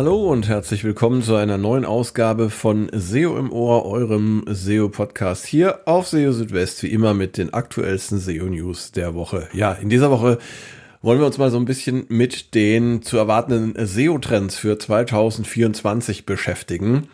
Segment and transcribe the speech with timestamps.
[0.00, 5.80] Hallo und herzlich willkommen zu einer neuen Ausgabe von SEO im Ohr, eurem SEO-Podcast hier
[5.84, 9.48] auf SEO Südwest, wie immer mit den aktuellsten SEO-News der Woche.
[9.52, 10.38] Ja, in dieser Woche
[11.02, 17.08] wollen wir uns mal so ein bisschen mit den zu erwartenden SEO-Trends für 2024 beschäftigen.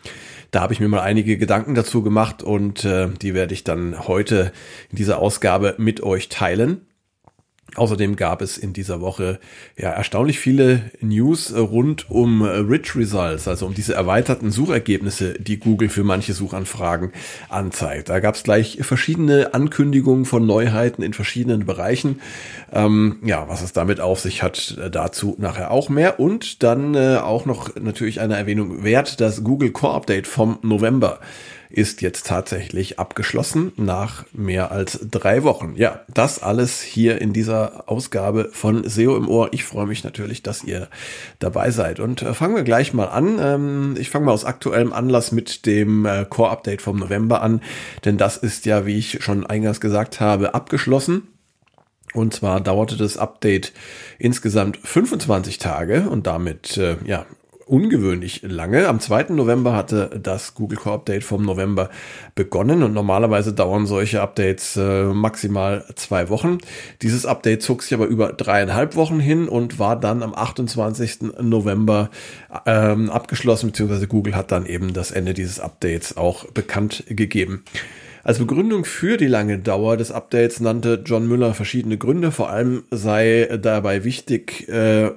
[0.52, 4.06] Da habe ich mir mal einige Gedanken dazu gemacht und äh, die werde ich dann
[4.06, 4.52] heute
[4.92, 6.85] in dieser Ausgabe mit euch teilen.
[7.74, 9.38] Außerdem gab es in dieser Woche
[9.76, 15.88] ja erstaunlich viele News rund um Rich Results, also um diese erweiterten Suchergebnisse, die Google
[15.88, 17.12] für manche Suchanfragen
[17.48, 18.08] anzeigt.
[18.08, 22.20] Da gab es gleich verschiedene Ankündigungen von Neuheiten in verschiedenen Bereichen.
[22.72, 26.20] Ähm, ja, was es damit auf sich hat, dazu nachher auch mehr.
[26.20, 31.18] Und dann äh, auch noch natürlich eine Erwähnung wert, das Google Core Update vom November
[31.77, 35.74] ist jetzt tatsächlich abgeschlossen nach mehr als drei Wochen.
[35.77, 39.51] Ja, das alles hier in dieser Ausgabe von SEO im Ohr.
[39.52, 40.88] Ich freue mich natürlich, dass ihr
[41.38, 42.01] dabei seid.
[42.01, 43.38] Und äh, fangen wir gleich mal an.
[43.38, 47.60] Ähm, ich fange mal aus aktuellem Anlass mit dem äh, Core-Update vom November an,
[48.07, 51.29] denn das ist ja, wie ich schon eingangs gesagt habe, abgeschlossen.
[52.15, 53.74] Und zwar dauerte das Update
[54.19, 57.27] insgesamt 25 Tage und damit äh, ja
[57.66, 58.86] ungewöhnlich lange.
[58.86, 59.24] Am 2.
[59.30, 61.90] November hatte das Google Core Update vom November
[62.36, 66.58] begonnen und normalerweise dauern solche Updates äh, maximal zwei Wochen.
[67.03, 71.32] Dieses Update zog sich aber über dreieinhalb Wochen hin und war dann am 28.
[71.41, 72.10] November
[72.66, 77.64] ähm, abgeschlossen, beziehungsweise Google hat dann eben das Ende dieses Updates auch bekannt gegeben.
[78.27, 82.32] Als Begründung für die lange Dauer des Updates nannte John Müller verschiedene Gründe.
[82.32, 85.12] Vor allem sei dabei wichtig, äh,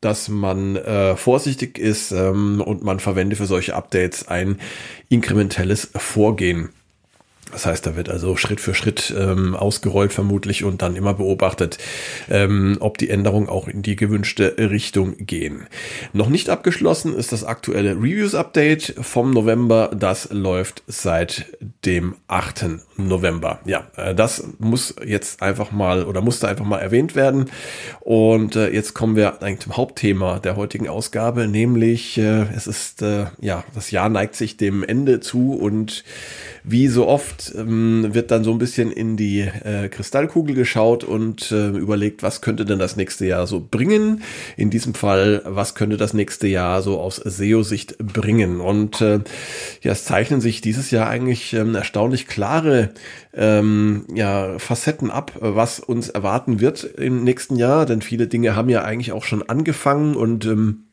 [0.00, 4.58] dass man äh, vorsichtig ist ähm, und man verwende für solche Updates ein
[5.10, 6.70] inkrementelles Vorgehen.
[7.52, 11.78] Das heißt, da wird also Schritt für Schritt ähm, ausgerollt vermutlich und dann immer beobachtet,
[12.28, 15.66] ähm, ob die Änderungen auch in die gewünschte Richtung gehen.
[16.12, 19.90] Noch nicht abgeschlossen ist das aktuelle Reviews-Update vom November.
[19.96, 21.46] Das läuft seit
[21.84, 22.85] dem 8.
[22.96, 23.60] November.
[23.64, 27.50] Ja, äh, das muss jetzt einfach mal oder musste einfach mal erwähnt werden.
[28.00, 33.02] Und äh, jetzt kommen wir eigentlich zum Hauptthema der heutigen Ausgabe, nämlich äh, es ist,
[33.40, 36.04] ja, das Jahr neigt sich dem Ende zu und
[36.64, 39.48] wie so oft ähm, wird dann so ein bisschen in die
[39.90, 44.22] Kristallkugel geschaut und überlegt, was könnte denn das nächste Jahr so bringen.
[44.56, 48.60] In diesem Fall, was könnte das nächste Jahr so aus SEO-Sicht bringen.
[48.60, 49.20] Und ja,
[49.82, 52.85] es zeichnen sich dieses Jahr eigentlich ähm, erstaunlich klare
[53.34, 57.86] ähm, ja, Facetten ab, was uns erwarten wird im nächsten Jahr.
[57.86, 60.84] Denn viele Dinge haben ja eigentlich auch schon angefangen und ähm,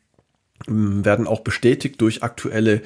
[0.66, 2.82] werden auch bestätigt durch aktuelle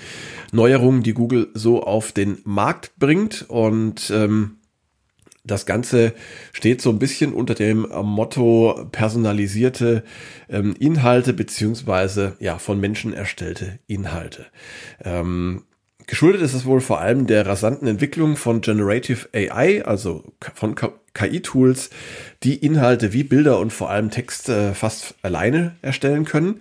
[0.52, 3.46] Neuerungen, die Google so auf den Markt bringt.
[3.48, 4.58] Und ähm,
[5.44, 6.14] das Ganze
[6.52, 10.04] steht so ein bisschen unter dem Motto personalisierte
[10.48, 14.46] ähm, Inhalte beziehungsweise ja von Menschen erstellte Inhalte.
[15.02, 15.64] Ähm,
[16.08, 20.24] geschuldet ist es wohl vor allem der rasanten Entwicklung von Generative AI, also
[20.54, 20.74] von
[21.14, 21.90] KI-Tools,
[22.42, 26.60] die Inhalte wie Bilder und vor allem Text äh, fast alleine erstellen können.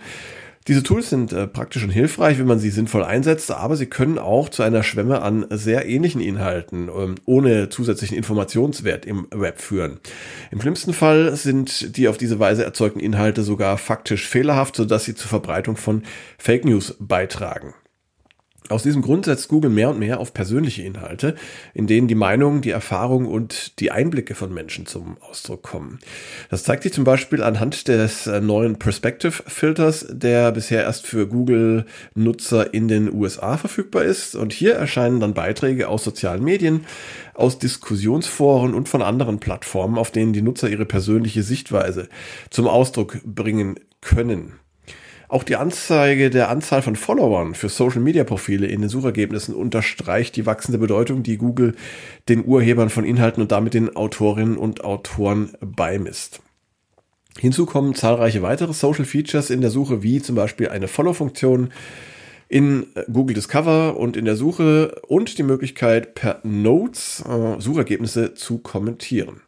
[0.67, 4.19] Diese Tools sind äh, praktisch und hilfreich, wenn man sie sinnvoll einsetzt, aber sie können
[4.19, 10.01] auch zu einer Schwemme an sehr ähnlichen Inhalten ähm, ohne zusätzlichen Informationswert im Web führen.
[10.51, 15.15] Im schlimmsten Fall sind die auf diese Weise erzeugten Inhalte sogar faktisch fehlerhaft, sodass sie
[15.15, 16.03] zur Verbreitung von
[16.37, 17.73] Fake News beitragen.
[18.69, 21.35] Aus diesem Grund setzt Google mehr und mehr auf persönliche Inhalte,
[21.73, 25.99] in denen die Meinungen, die Erfahrungen und die Einblicke von Menschen zum Ausdruck kommen.
[26.49, 31.27] Das zeigt sich zum Beispiel anhand des äh, neuen Perspective Filters, der bisher erst für
[31.27, 34.35] Google-Nutzer in den USA verfügbar ist.
[34.35, 36.85] Und hier erscheinen dann Beiträge aus sozialen Medien,
[37.33, 42.09] aus Diskussionsforen und von anderen Plattformen, auf denen die Nutzer ihre persönliche Sichtweise
[42.49, 44.53] zum Ausdruck bringen können.
[45.29, 50.77] Auch die Anzeige der Anzahl von Followern für Social-Media-Profile in den Suchergebnissen unterstreicht die wachsende
[50.77, 51.75] Bedeutung, die Google
[52.29, 56.41] den Urhebern von Inhalten und damit den Autorinnen und Autoren beimisst.
[57.37, 61.71] Hinzu kommen zahlreiche weitere Social Features in der Suche, wie zum Beispiel eine Follow-Funktion
[62.47, 68.59] in Google Discover und in der Suche und die Möglichkeit, per Notes äh, Suchergebnisse zu
[68.59, 69.41] kommentieren.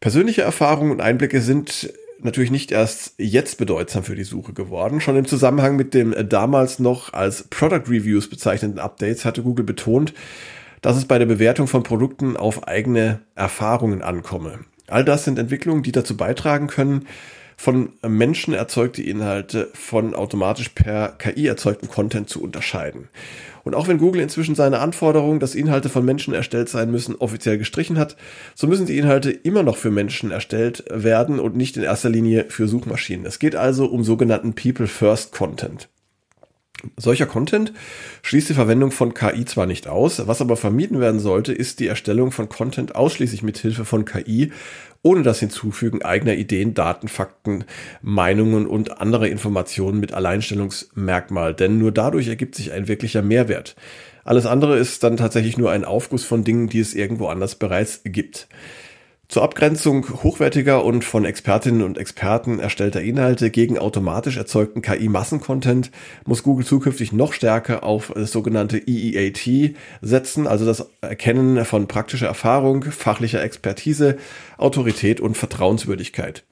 [0.00, 1.90] Persönliche Erfahrungen und Einblicke sind
[2.24, 5.00] natürlich nicht erst jetzt bedeutsam für die Suche geworden.
[5.00, 10.14] Schon im Zusammenhang mit dem damals noch als Product Reviews bezeichneten Updates hatte Google betont,
[10.82, 14.60] dass es bei der Bewertung von Produkten auf eigene Erfahrungen ankomme.
[14.86, 17.06] All das sind Entwicklungen, die dazu beitragen können,
[17.60, 23.10] von Menschen erzeugte Inhalte von automatisch per KI erzeugten Content zu unterscheiden.
[23.64, 27.58] Und auch wenn Google inzwischen seine Anforderung, dass Inhalte von Menschen erstellt sein müssen, offiziell
[27.58, 28.16] gestrichen hat,
[28.54, 32.46] so müssen die Inhalte immer noch für Menschen erstellt werden und nicht in erster Linie
[32.48, 33.26] für Suchmaschinen.
[33.26, 35.90] Es geht also um sogenannten People First Content.
[36.96, 37.72] Solcher Content
[38.22, 41.86] schließt die Verwendung von KI zwar nicht aus, was aber vermieden werden sollte, ist die
[41.86, 44.52] Erstellung von Content ausschließlich mit Hilfe von KI,
[45.02, 47.64] ohne das Hinzufügen eigener Ideen, Daten, Fakten,
[48.02, 53.76] Meinungen und andere Informationen mit Alleinstellungsmerkmal, denn nur dadurch ergibt sich ein wirklicher Mehrwert.
[54.24, 58.02] Alles andere ist dann tatsächlich nur ein Aufguss von Dingen, die es irgendwo anders bereits
[58.04, 58.48] gibt.
[59.30, 65.92] Zur Abgrenzung hochwertiger und von Expertinnen und Experten erstellter Inhalte gegen automatisch erzeugten KI-Massencontent
[66.26, 72.26] muss Google zukünftig noch stärker auf das sogenannte EEAT setzen, also das Erkennen von praktischer
[72.26, 74.16] Erfahrung, fachlicher Expertise,
[74.58, 76.42] Autorität und Vertrauenswürdigkeit.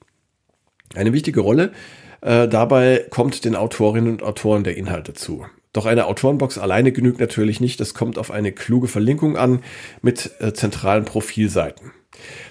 [0.95, 1.73] Eine wichtige Rolle
[2.21, 5.45] äh, dabei kommt den Autorinnen und Autoren der Inhalte zu.
[5.73, 7.81] Doch eine Autorenbox alleine genügt natürlich nicht.
[7.81, 9.63] Es kommt auf eine kluge Verlinkung an
[10.01, 11.91] mit äh, zentralen Profilseiten.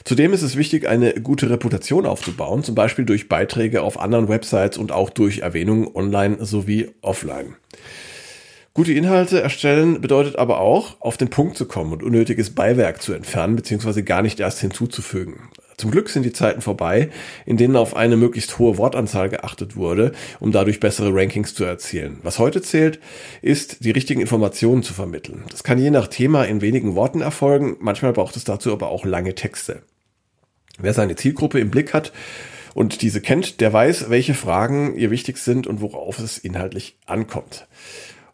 [0.05, 4.79] Zudem ist es wichtig, eine gute Reputation aufzubauen, zum Beispiel durch Beiträge auf anderen Websites
[4.79, 7.57] und auch durch Erwähnungen online sowie offline.
[8.75, 13.13] Gute Inhalte erstellen bedeutet aber auch, auf den Punkt zu kommen und unnötiges Beiwerk zu
[13.13, 14.03] entfernen bzw.
[14.03, 15.49] gar nicht erst hinzuzufügen.
[15.79, 17.09] Zum Glück sind die Zeiten vorbei,
[17.47, 22.19] in denen auf eine möglichst hohe Wortanzahl geachtet wurde, um dadurch bessere Rankings zu erzielen.
[22.23, 22.99] Was heute zählt,
[23.43, 25.45] ist, die richtigen Informationen zu vermitteln.
[25.51, 29.05] Das kann je nach Thema in wenigen Worten erfolgen, manchmal braucht es dazu aber auch
[29.05, 29.83] lange Texte.
[30.79, 32.13] Wer seine Zielgruppe im Blick hat
[32.75, 37.69] und diese kennt, der weiß, welche Fragen ihr wichtig sind und worauf es inhaltlich ankommt.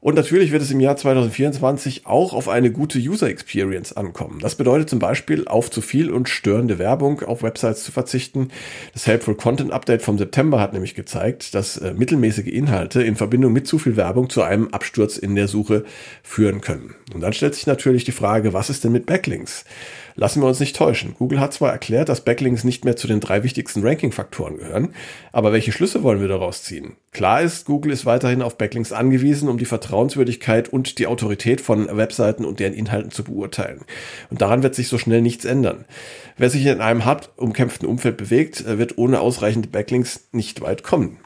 [0.04, 4.38] Und natürlich wird es im Jahr 2024 auch auf eine gute User Experience ankommen.
[4.38, 8.50] Das bedeutet zum Beispiel, auf zu viel und störende Werbung auf Websites zu verzichten.
[8.92, 13.54] Das Helpful Content Update vom September hat nämlich gezeigt, dass äh, mittelmäßige Inhalte in Verbindung
[13.54, 15.84] mit zu viel Werbung zu einem Absturz in der Suche
[16.22, 16.94] führen können.
[17.14, 19.64] Und dann stellt sich natürlich die Frage, was ist denn mit Backlinks?
[20.16, 21.14] Lassen wir uns nicht täuschen.
[21.18, 24.94] Google hat zwar erklärt, dass Backlinks nicht mehr zu den drei wichtigsten Ranking-Faktoren gehören,
[25.32, 26.96] aber welche Schlüsse wollen wir daraus ziehen?
[27.10, 31.88] Klar ist, Google ist weiterhin auf Backlinks angewiesen, um die Vertrauenswürdigkeit und die Autorität von
[31.96, 33.80] Webseiten und deren Inhalten zu beurteilen.
[34.30, 35.84] Und daran wird sich so schnell nichts ändern.
[36.36, 41.18] Wer sich in einem hart umkämpften Umfeld bewegt, wird ohne ausreichende Backlinks nicht weit kommen.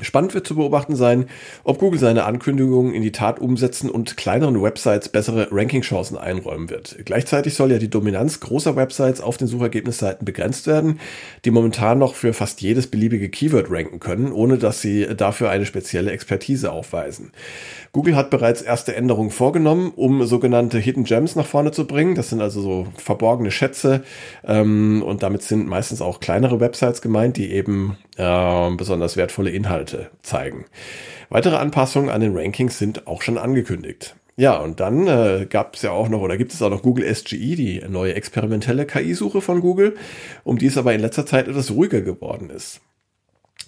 [0.00, 1.26] Spannend wird zu beobachten sein,
[1.64, 6.96] ob Google seine Ankündigungen in die Tat umsetzen und kleineren Websites bessere Rankingchancen einräumen wird.
[7.04, 11.00] Gleichzeitig soll ja die Dominanz großer Websites auf den Suchergebnisseiten begrenzt werden,
[11.44, 15.66] die momentan noch für fast jedes beliebige Keyword ranken können, ohne dass sie dafür eine
[15.66, 17.32] spezielle Expertise aufweisen.
[17.92, 22.14] Google hat bereits erste Änderungen vorgenommen, um sogenannte Hidden Gems nach vorne zu bringen.
[22.14, 24.04] Das sind also so verborgene Schätze
[24.44, 30.10] ähm, und damit sind meistens auch kleinere Websites gemeint, die eben äh, besonders wertvolle Inhalte
[30.22, 30.66] zeigen.
[31.30, 34.14] Weitere Anpassungen an den Rankings sind auch schon angekündigt.
[34.36, 37.12] Ja, und dann äh, gab es ja auch noch oder gibt es auch noch Google
[37.14, 39.96] SGE, die neue experimentelle KI-Suche von Google,
[40.44, 42.80] um die es aber in letzter Zeit etwas ruhiger geworden ist.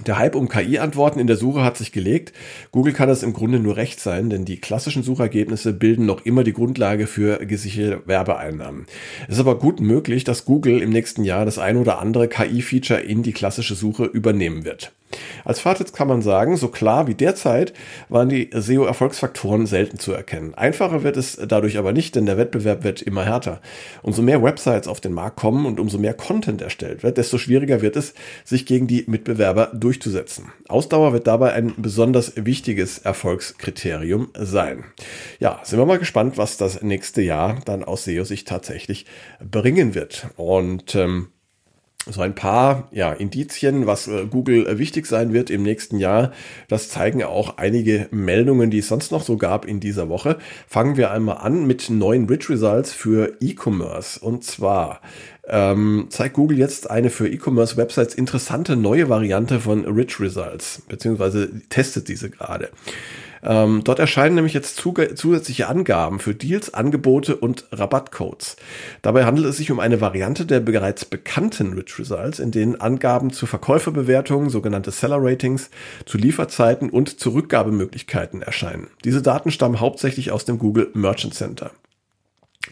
[0.07, 2.33] Der Hype um KI-Antworten in der Suche hat sich gelegt.
[2.73, 6.45] Google kann es im Grunde nur recht sein, denn die klassischen Suchergebnisse bilden noch immer
[6.45, 8.87] die Grundlage für gesicherte Werbeeinnahmen.
[9.29, 13.01] Es ist aber gut möglich, dass Google im nächsten Jahr das ein oder andere KI-Feature
[13.01, 14.93] in die klassische Suche übernehmen wird.
[15.45, 17.73] Als Fazit kann man sagen, so klar wie derzeit
[18.09, 20.55] waren die SEO-Erfolgsfaktoren selten zu erkennen.
[20.55, 23.61] Einfacher wird es dadurch aber nicht, denn der Wettbewerb wird immer härter.
[24.03, 27.83] Umso mehr Websites auf den Markt kommen und umso mehr Content erstellt wird, desto schwieriger
[27.83, 30.53] wird es, sich gegen die Mitbewerber durchzusetzen.
[30.69, 34.85] Ausdauer wird dabei ein besonders wichtiges Erfolgskriterium sein.
[35.39, 39.07] Ja, sind wir mal gespannt, was das nächste Jahr dann aus SEO-Sicht tatsächlich
[39.41, 40.29] bringen wird.
[40.37, 41.29] Und ähm,
[42.11, 46.33] so ein paar ja, Indizien, was äh, Google äh, wichtig sein wird im nächsten Jahr.
[46.69, 50.39] Das zeigen auch einige Meldungen, die es sonst noch so gab in dieser Woche.
[50.67, 54.19] Fangen wir einmal an mit neuen Rich Results für E-Commerce.
[54.19, 55.01] Und zwar
[55.47, 62.09] ähm, zeigt Google jetzt eine für E-Commerce-Websites interessante neue Variante von Rich Results, beziehungsweise testet
[62.09, 62.71] diese gerade.
[63.43, 68.57] Ähm, dort erscheinen nämlich jetzt zusätzliche Angaben für Deals, Angebote und Rabattcodes.
[69.03, 73.33] Dabei handelt es sich um eine Variante der bereits bekannten Rich Results, in denen Angaben
[73.33, 75.71] zu Verkäuferbewertungen, sogenannte Seller Ratings,
[76.07, 78.89] zu Lieferzeiten und zu Rückgabemöglichkeiten erscheinen.
[79.05, 81.73] Diese Daten stammen hauptsächlich aus dem Google Merchant Center.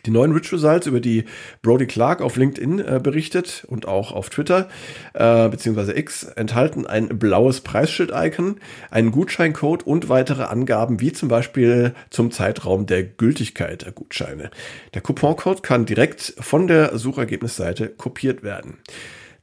[0.07, 1.25] Die neuen Rich Results, über die
[1.63, 4.69] Brody Clark auf LinkedIn äh, berichtet und auch auf Twitter
[5.15, 5.99] äh, bzw.
[5.99, 8.57] X, enthalten ein blaues Preisschild-Icon,
[8.91, 14.51] einen Gutscheincode und weitere Angaben, wie zum Beispiel zum Zeitraum der Gültigkeit der Gutscheine.
[14.95, 18.79] Der Couponcode kann direkt von der Suchergebnisseite kopiert werden.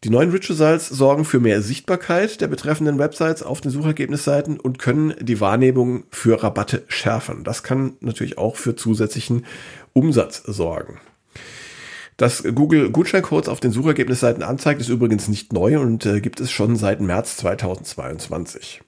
[0.03, 4.77] Die neuen Rich Results sorgen für mehr Sichtbarkeit der betreffenden Websites auf den Suchergebnisseiten und
[4.77, 7.43] können die Wahrnehmung für Rabatte schärfen.
[7.43, 9.45] Das kann natürlich auch für zusätzlichen
[9.93, 10.99] Umsatz sorgen.
[12.15, 16.51] Dass Google Gutscheincodes auf den Suchergebnisseiten anzeigt, ist übrigens nicht neu und äh, gibt es
[16.51, 18.81] schon seit März 2022.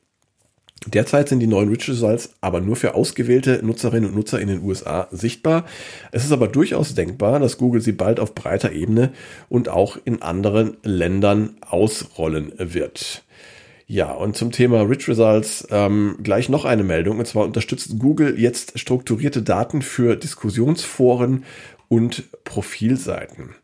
[0.87, 4.63] Derzeit sind die neuen Rich Results aber nur für ausgewählte Nutzerinnen und Nutzer in den
[4.63, 5.65] USA sichtbar.
[6.11, 9.11] Es ist aber durchaus denkbar, dass Google sie bald auf breiter Ebene
[9.49, 13.23] und auch in anderen Ländern ausrollen wird.
[13.91, 17.17] Ja, und zum Thema Rich Results ähm, gleich noch eine Meldung.
[17.17, 21.43] Und zwar unterstützt Google jetzt strukturierte Daten für Diskussionsforen
[21.87, 23.55] und Profilseiten.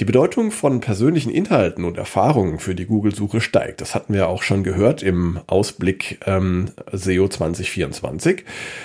[0.00, 3.80] Die Bedeutung von persönlichen Inhalten und Erfahrungen für die Google-Suche steigt.
[3.80, 8.44] Das hatten wir auch schon gehört im Ausblick ähm, SEO 2024.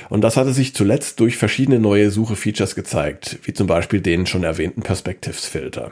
[0.10, 4.44] Und das hatte sich zuletzt durch verschiedene neue Suche-Features gezeigt, wie zum Beispiel den schon
[4.44, 5.92] erwähnten Perspectives-Filter.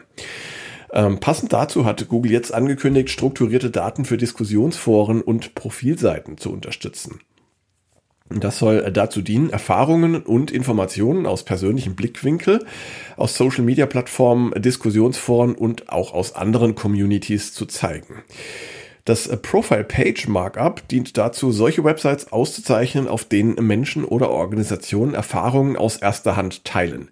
[0.93, 7.21] Ähm, passend dazu hat Google jetzt angekündigt, strukturierte Daten für Diskussionsforen und Profilseiten zu unterstützen.
[8.29, 12.65] Das soll dazu dienen, Erfahrungen und Informationen aus persönlichem Blickwinkel,
[13.17, 18.23] aus Social-Media-Plattformen, Diskussionsforen und auch aus anderen Communities zu zeigen.
[19.05, 25.75] Das Profile Page Markup dient dazu, solche Websites auszuzeichnen, auf denen Menschen oder Organisationen Erfahrungen
[25.75, 27.09] aus erster Hand teilen.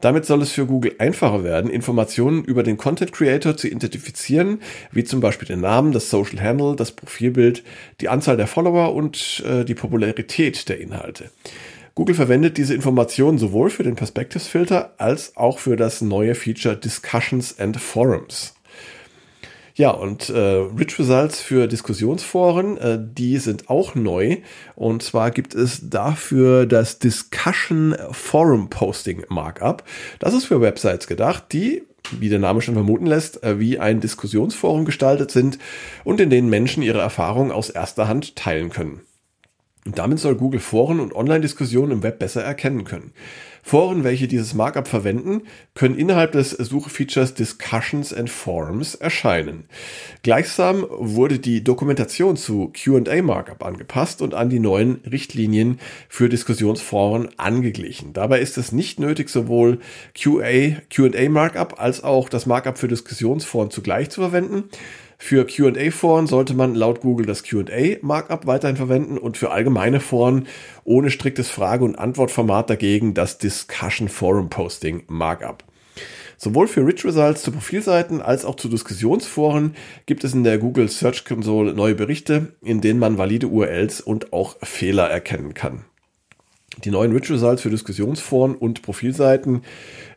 [0.00, 4.60] Damit soll es für Google einfacher werden, Informationen über den Content Creator zu identifizieren,
[4.92, 7.64] wie zum Beispiel den Namen, das Social Handle, das Profilbild,
[8.00, 11.30] die Anzahl der Follower und äh, die Popularität der Inhalte.
[11.94, 16.76] Google verwendet diese Informationen sowohl für den Perspectives Filter als auch für das neue Feature
[16.76, 18.54] Discussions and Forums.
[19.74, 24.38] Ja, und äh, Rich Results für Diskussionsforen, äh, die sind auch neu.
[24.74, 29.84] Und zwar gibt es dafür das Discussion Forum Posting Markup.
[30.18, 31.82] Das ist für Websites gedacht, die
[32.18, 35.58] wie der Name schon vermuten lässt, äh, wie ein Diskussionsforum gestaltet sind
[36.04, 39.00] und in denen Menschen ihre Erfahrungen aus erster Hand teilen können.
[39.84, 43.12] Und damit soll Google Foren und Online-Diskussionen im Web besser erkennen können.
[43.64, 45.42] Foren, welche dieses Markup verwenden,
[45.74, 49.64] können innerhalb des Suchfeatures Discussions and Forums erscheinen.
[50.22, 57.28] Gleichsam wurde die Dokumentation zu QA Markup angepasst und an die neuen Richtlinien für Diskussionsforen
[57.38, 58.12] angeglichen.
[58.12, 59.78] Dabei ist es nicht nötig, sowohl
[60.20, 64.64] QA, QA Markup als auch das Markup für Diskussionsforen zugleich zu verwenden.
[65.24, 70.48] Für QA-Foren sollte man laut Google das QA-Markup weiterhin verwenden und für allgemeine Foren
[70.82, 75.62] ohne striktes Frage- und Antwortformat dagegen das Discussion Forum Posting Markup.
[76.36, 79.76] Sowohl für Rich Results zu Profilseiten als auch zu Diskussionsforen
[80.06, 84.32] gibt es in der Google Search Console neue Berichte, in denen man valide URLs und
[84.32, 85.84] auch Fehler erkennen kann.
[86.82, 89.62] Die neuen Rich Results für Diskussionsforen und Profilseiten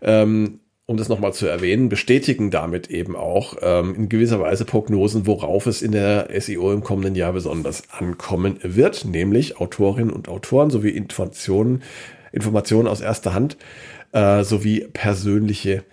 [0.02, 5.26] ähm, um das nochmal zu erwähnen, bestätigen damit eben auch ähm, in gewisser Weise Prognosen,
[5.26, 10.70] worauf es in der SEO im kommenden Jahr besonders ankommen wird, nämlich Autorinnen und Autoren
[10.70, 11.82] sowie Informationen,
[12.32, 13.58] Informationen aus erster Hand
[14.12, 15.84] äh, sowie persönliche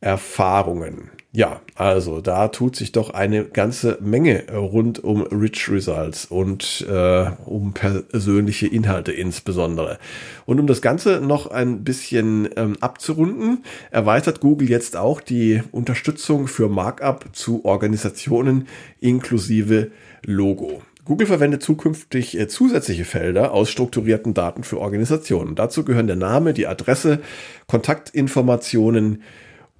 [0.00, 1.10] Erfahrungen.
[1.32, 7.30] Ja, also da tut sich doch eine ganze Menge rund um Rich Results und äh,
[7.46, 10.00] um persönliche Inhalte insbesondere.
[10.44, 16.48] Und um das Ganze noch ein bisschen ähm, abzurunden, erweitert Google jetzt auch die Unterstützung
[16.48, 18.66] für Markup zu Organisationen
[18.98, 19.92] inklusive
[20.26, 20.82] Logo.
[21.04, 25.54] Google verwendet zukünftig äh, zusätzliche Felder aus strukturierten Daten für Organisationen.
[25.54, 27.20] Dazu gehören der Name, die Adresse,
[27.68, 29.22] Kontaktinformationen,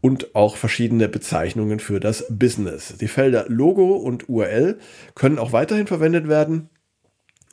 [0.00, 2.96] und auch verschiedene Bezeichnungen für das Business.
[2.98, 4.78] Die Felder Logo und URL
[5.14, 6.70] können auch weiterhin verwendet werden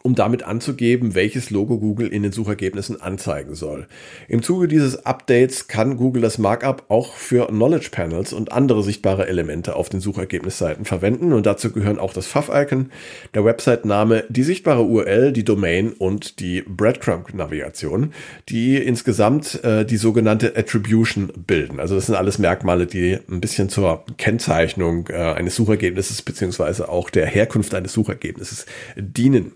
[0.07, 3.87] um damit anzugeben, welches Logo Google in den Suchergebnissen anzeigen soll.
[4.29, 9.27] Im Zuge dieses Updates kann Google das Markup auch für Knowledge Panels und andere sichtbare
[9.27, 12.89] Elemente auf den Suchergebnisseiten verwenden und dazu gehören auch das Pfaff-Icon,
[13.33, 18.13] der Website-Name, die sichtbare URL, die Domain und die Breadcrumb-Navigation,
[18.47, 21.81] die insgesamt äh, die sogenannte Attribution bilden.
[21.81, 27.09] Also das sind alles Merkmale, die ein bisschen zur Kennzeichnung äh, eines Suchergebnisses beziehungsweise auch
[27.09, 29.51] der Herkunft eines Suchergebnisses dienen.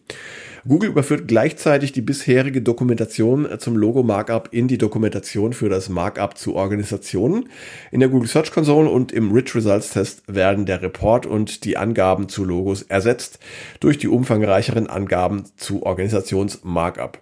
[0.68, 6.56] Google überführt gleichzeitig die bisherige Dokumentation zum Logo-Markup in die Dokumentation für das Markup zu
[6.56, 7.50] Organisationen.
[7.92, 11.78] In der Google Search Console und im Rich Results Test werden der Report und die
[11.78, 13.40] Angaben zu Logos ersetzt
[13.80, 17.20] durch die umfangreicheren Angaben zu Organisations-Markup.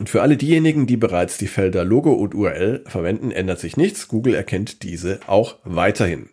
[0.00, 4.08] Und für alle diejenigen, die bereits die Felder Logo und URL verwenden, ändert sich nichts.
[4.08, 6.30] Google erkennt diese auch weiterhin.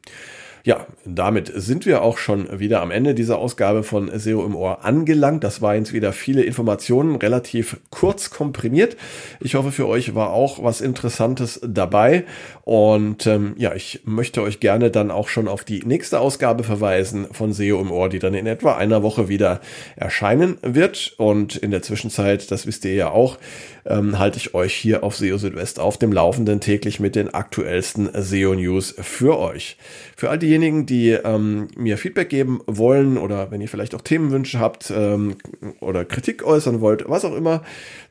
[0.64, 4.84] Ja, damit sind wir auch schon wieder am Ende dieser Ausgabe von SEO im Ohr
[4.84, 5.44] angelangt.
[5.44, 8.98] Das war jetzt wieder viele Informationen, relativ kurz komprimiert.
[9.40, 12.26] Ich hoffe, für euch war auch was Interessantes dabei.
[12.64, 17.28] Und ähm, ja, ich möchte euch gerne dann auch schon auf die nächste Ausgabe verweisen
[17.32, 19.62] von SEO im Ohr, die dann in etwa einer Woche wieder
[19.96, 21.14] erscheinen wird.
[21.18, 23.38] Und in der Zwischenzeit, das wisst ihr ja auch,
[23.86, 28.10] ähm, halte ich euch hier auf SEO Südwest auf dem Laufenden täglich mit den aktuellsten
[28.14, 29.78] SEO News für euch.
[30.16, 34.02] Für all diejenigen, diejenigen, die ähm, mir Feedback geben wollen oder wenn ihr vielleicht auch
[34.02, 35.36] Themenwünsche habt ähm,
[35.80, 37.64] oder Kritik äußern wollt, was auch immer,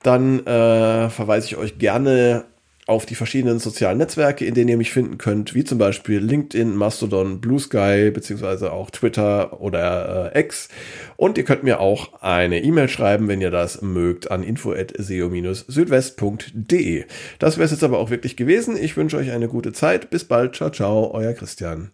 [0.03, 2.45] dann äh, verweise ich euch gerne
[2.87, 6.77] auf die verschiedenen sozialen Netzwerke, in denen ihr mich finden könnt, wie zum Beispiel LinkedIn,
[6.77, 10.69] Mastodon, Blue Sky, beziehungsweise auch Twitter oder äh, X.
[11.17, 17.07] Und ihr könnt mir auch eine E-Mail schreiben, wenn ihr das mögt, an info.seo-südwest.de.
[17.41, 18.77] Das wäre es jetzt aber auch wirklich gewesen.
[18.81, 20.11] Ich wünsche euch eine gute Zeit.
[20.11, 20.55] Bis bald.
[20.55, 21.11] Ciao, ciao.
[21.13, 21.91] Euer Christian.